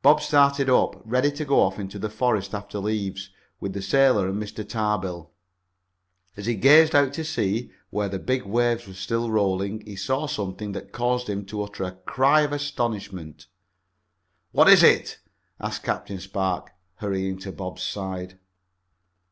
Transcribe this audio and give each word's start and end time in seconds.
Bob 0.00 0.20
started 0.20 0.70
up, 0.70 0.94
ready 1.04 1.28
to 1.32 1.44
go 1.44 1.58
off 1.60 1.76
into 1.76 1.98
the 1.98 2.08
forest 2.08 2.54
after 2.54 2.78
leaves, 2.78 3.30
with 3.58 3.72
the 3.72 3.82
sailor 3.82 4.28
and 4.28 4.40
Mr. 4.40 4.64
Tarbill. 4.64 5.32
As 6.36 6.46
he 6.46 6.54
gazed 6.54 6.94
out 6.94 7.12
to 7.14 7.24
sea, 7.24 7.72
where 7.90 8.08
the 8.08 8.20
big 8.20 8.44
waves 8.44 8.86
were 8.86 8.94
still 8.94 9.28
rolling, 9.28 9.84
he 9.84 9.96
saw 9.96 10.28
something 10.28 10.70
that 10.70 10.92
caused 10.92 11.28
him 11.28 11.44
to 11.46 11.64
utter 11.64 11.82
a 11.82 11.90
cry 12.06 12.42
of 12.42 12.52
astonishment. 12.52 13.48
"What 14.52 14.68
is 14.68 14.84
it?" 14.84 15.18
asked 15.58 15.82
Captain 15.82 16.20
Spark, 16.20 16.70
hurrying 16.98 17.36
to 17.38 17.50
Bob's 17.50 17.82
side. 17.82 18.38